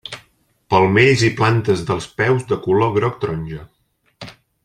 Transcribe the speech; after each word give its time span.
Palmells 0.73 1.25
i 1.27 1.29
plantes 1.41 1.83
dels 1.91 2.09
peus 2.21 2.47
de 2.53 2.59
color 2.65 2.91
groc 2.97 3.23
taronja. 3.25 3.63